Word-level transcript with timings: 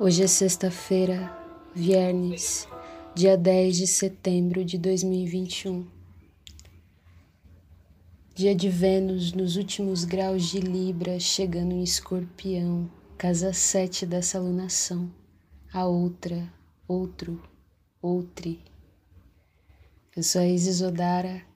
Hoje 0.00 0.22
é 0.22 0.26
sexta-feira, 0.28 1.36
viernes, 1.74 2.68
dia 3.16 3.36
10 3.36 3.76
de 3.78 3.86
setembro 3.88 4.64
de 4.64 4.78
2021. 4.78 5.84
Dia 8.32 8.54
de 8.54 8.68
Vênus 8.68 9.32
nos 9.32 9.56
últimos 9.56 10.04
graus 10.04 10.44
de 10.44 10.60
Libra, 10.60 11.18
chegando 11.18 11.72
em 11.72 11.82
Escorpião, 11.82 12.88
casa 13.16 13.52
7 13.52 14.06
dessa 14.06 14.38
alunação. 14.38 15.10
A 15.72 15.84
outra, 15.86 16.48
outro, 16.86 17.42
outri. 18.00 18.60
Eu 20.16 20.22
sou 20.22 20.40
a 20.40 20.46
Isis 20.46 20.80
Odara 20.80 21.47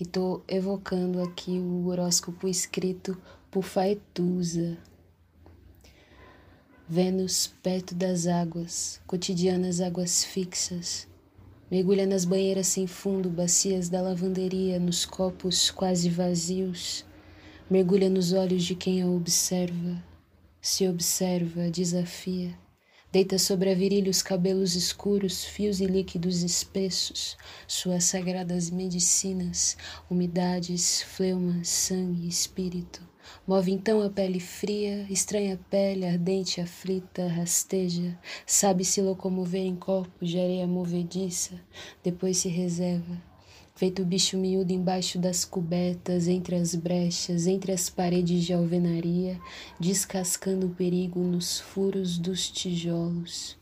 e 0.00 0.06
tô 0.06 0.42
evocando 0.46 1.20
aqui 1.20 1.58
o 1.58 1.88
horóscopo 1.88 2.46
escrito 2.46 3.20
por 3.50 3.64
Faetusa 3.64 4.78
Vênus 6.88 7.52
perto 7.62 7.94
das 7.94 8.26
águas, 8.26 8.98
cotidianas 9.06 9.80
águas 9.80 10.24
fixas. 10.24 11.06
Mergulha 11.70 12.06
nas 12.06 12.24
banheiras 12.24 12.68
sem 12.68 12.86
fundo, 12.86 13.28
bacias 13.28 13.90
da 13.90 14.00
lavanderia, 14.00 14.78
nos 14.78 15.04
copos 15.04 15.70
quase 15.70 16.08
vazios. 16.08 17.04
Mergulha 17.68 18.08
nos 18.08 18.32
olhos 18.32 18.64
de 18.64 18.74
quem 18.74 19.02
a 19.02 19.06
observa. 19.06 20.02
Se 20.62 20.88
observa, 20.88 21.68
desafia. 21.70 22.56
Deita 23.10 23.38
sobre 23.38 23.70
a 23.70 23.74
virilha 23.74 24.10
os 24.10 24.20
cabelos 24.20 24.74
escuros, 24.74 25.42
fios 25.42 25.80
e 25.80 25.86
líquidos 25.86 26.42
espessos, 26.42 27.38
suas 27.66 28.04
sagradas 28.04 28.68
medicinas, 28.68 29.78
umidades, 30.10 31.00
fleuma, 31.00 31.64
sangue, 31.64 32.28
espírito. 32.28 33.00
Move 33.46 33.72
então 33.72 34.02
a 34.02 34.10
pele 34.10 34.38
fria, 34.38 35.06
estranha 35.08 35.58
pele, 35.70 36.04
ardente, 36.04 36.60
aflita, 36.60 37.26
rasteja, 37.28 38.18
sabe 38.46 38.84
se 38.84 39.00
locomover 39.00 39.62
em 39.62 39.74
corpos 39.74 40.28
de 40.28 40.38
areia 40.38 40.66
movediça, 40.66 41.58
depois 42.04 42.36
se 42.36 42.50
reserva, 42.50 43.22
feito 43.78 44.04
bicho 44.04 44.36
miúdo 44.36 44.72
embaixo 44.72 45.20
das 45.20 45.44
cobertas, 45.44 46.26
entre 46.26 46.56
as 46.56 46.74
brechas, 46.74 47.46
entre 47.46 47.70
as 47.70 47.88
paredes 47.88 48.42
de 48.42 48.52
alvenaria, 48.52 49.40
descascando 49.78 50.66
o 50.66 50.74
perigo 50.74 51.20
nos 51.20 51.60
furos 51.60 52.18
dos 52.18 52.50
tijolos. 52.50 53.56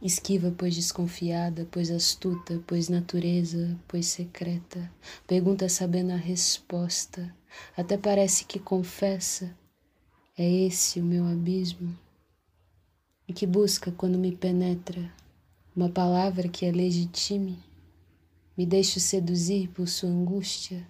Esquiva, 0.00 0.54
pois 0.56 0.76
desconfiada, 0.76 1.66
pois 1.72 1.90
astuta, 1.90 2.62
pois 2.68 2.88
natureza, 2.88 3.76
pois 3.88 4.06
secreta. 4.06 4.88
Pergunta 5.26 5.68
sabendo 5.68 6.12
a 6.12 6.16
resposta. 6.16 7.34
Até 7.76 7.98
parece 7.98 8.44
que 8.44 8.60
confessa. 8.60 9.52
É 10.38 10.48
esse 10.48 11.00
o 11.00 11.04
meu 11.04 11.26
abismo? 11.26 11.98
E 13.26 13.32
que 13.32 13.44
busca 13.44 13.90
quando 13.90 14.16
me 14.16 14.30
penetra 14.30 15.12
uma 15.74 15.88
palavra 15.88 16.48
que 16.48 16.64
a 16.64 16.70
legitime? 16.70 17.73
Me 18.56 18.64
deixo 18.64 19.00
seduzir 19.00 19.68
por 19.70 19.88
sua 19.88 20.08
angústia? 20.08 20.86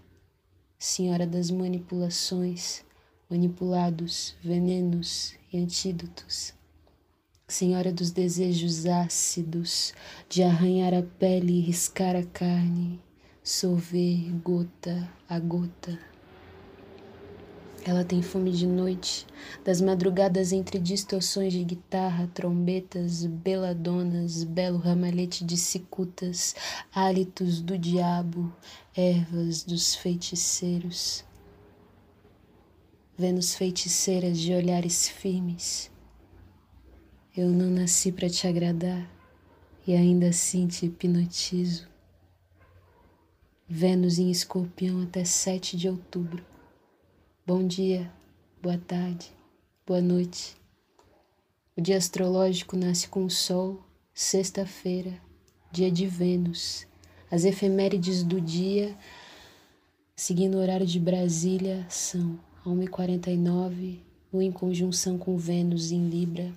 Senhora 0.78 1.26
das 1.26 1.50
manipulações, 1.50 2.84
manipulados, 3.30 4.36
venenos 4.44 5.34
e 5.50 5.56
antídotos. 5.56 6.52
Senhora 7.48 7.90
dos 7.90 8.10
desejos 8.10 8.84
ácidos, 8.84 9.94
de 10.28 10.42
arranhar 10.42 10.92
a 10.92 11.02
pele 11.02 11.54
e 11.54 11.60
riscar 11.62 12.14
a 12.14 12.22
carne, 12.22 13.00
sorver 13.42 14.30
gota 14.42 15.10
a 15.26 15.38
gota. 15.38 15.98
Ela 17.86 18.02
tem 18.02 18.22
fome 18.22 18.50
de 18.50 18.66
noite, 18.66 19.26
das 19.62 19.80
madrugadas 19.80 20.52
entre 20.52 20.78
distorções 20.78 21.52
de 21.52 21.62
guitarra, 21.62 22.30
trombetas, 22.32 23.26
beladonas, 23.26 24.42
belo 24.42 24.78
ramalhete 24.78 25.44
de 25.44 25.58
cicutas, 25.58 26.54
hálitos 26.94 27.60
do 27.60 27.76
diabo, 27.76 28.50
ervas 28.96 29.62
dos 29.62 29.94
feiticeiros. 29.94 31.22
Vênus 33.18 33.54
feiticeiras 33.54 34.38
de 34.38 34.54
olhares 34.54 35.06
firmes, 35.06 35.92
eu 37.36 37.48
não 37.48 37.68
nasci 37.68 38.12
para 38.12 38.30
te 38.30 38.46
agradar 38.46 39.10
e 39.84 39.92
ainda 39.92 40.28
assim 40.28 40.68
te 40.68 40.86
hipnotizo. 40.86 41.88
Vênus 43.68 44.20
em 44.20 44.30
escorpião 44.30 45.02
até 45.02 45.24
7 45.24 45.76
de 45.76 45.88
outubro. 45.88 46.53
Bom 47.46 47.66
dia, 47.66 48.10
boa 48.62 48.78
tarde, 48.78 49.30
boa 49.86 50.00
noite. 50.00 50.56
O 51.76 51.80
dia 51.82 51.98
astrológico 51.98 52.74
nasce 52.74 53.06
com 53.06 53.26
o 53.26 53.30
Sol, 53.30 53.84
sexta-feira, 54.14 55.12
dia 55.70 55.90
de 55.90 56.06
Vênus. 56.06 56.86
As 57.30 57.44
efemérides 57.44 58.22
do 58.22 58.40
dia, 58.40 58.96
seguindo 60.16 60.54
o 60.54 60.58
horário 60.58 60.86
de 60.86 60.98
Brasília, 60.98 61.84
são 61.90 62.40
1h49, 62.64 63.98
Lua 64.32 64.42
em 64.42 64.50
conjunção 64.50 65.18
com 65.18 65.36
Vênus 65.36 65.92
em 65.92 66.08
Libra, 66.08 66.50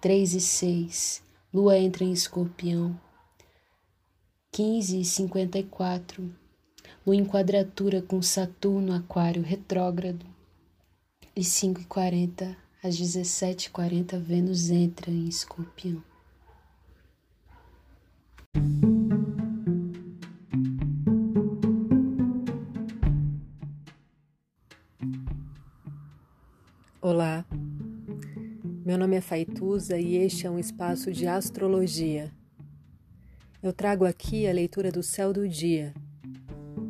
3 0.00 0.34
e 0.34 0.40
6, 0.40 1.22
Lua 1.54 1.78
entra 1.78 2.02
em 2.02 2.10
escorpião. 2.10 2.98
15 4.50 4.98
e 5.00 5.04
54, 5.04 6.41
Lua 7.04 7.16
em 7.16 7.24
quadratura 7.24 8.00
com 8.00 8.22
Saturno, 8.22 8.92
Aquário 8.92 9.42
retrógrado. 9.42 10.24
E 11.34 11.42
5 11.42 11.80
e 11.80 11.84
40, 11.84 12.56
às 12.80 12.96
17 12.96 13.66
e 13.66 13.70
40, 13.70 14.20
Vênus 14.20 14.70
entra 14.70 15.10
em 15.10 15.26
escorpião. 15.26 16.00
Olá, 27.00 27.44
meu 28.86 28.96
nome 28.96 29.16
é 29.16 29.20
Faituza 29.20 29.98
e 29.98 30.14
este 30.18 30.46
é 30.46 30.50
um 30.50 30.56
espaço 30.56 31.10
de 31.10 31.26
astrologia. 31.26 32.32
Eu 33.60 33.72
trago 33.72 34.04
aqui 34.04 34.46
a 34.46 34.52
leitura 34.52 34.92
do 34.92 35.02
céu 35.02 35.32
do 35.32 35.48
dia, 35.48 35.92